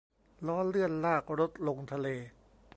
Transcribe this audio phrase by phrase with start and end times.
[0.47, 2.07] ล้อเลื่อนลากรถลงทะเล